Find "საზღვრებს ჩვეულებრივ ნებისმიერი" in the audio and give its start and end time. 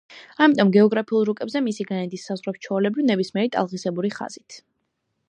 2.31-3.55